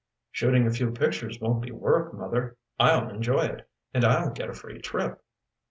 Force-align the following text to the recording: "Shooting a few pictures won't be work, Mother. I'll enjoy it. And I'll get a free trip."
"Shooting 0.31 0.65
a 0.65 0.71
few 0.71 0.89
pictures 0.89 1.39
won't 1.39 1.61
be 1.61 1.69
work, 1.71 2.11
Mother. 2.15 2.57
I'll 2.79 3.09
enjoy 3.11 3.43
it. 3.45 3.69
And 3.93 4.03
I'll 4.03 4.31
get 4.31 4.49
a 4.49 4.53
free 4.55 4.79
trip." 4.81 5.21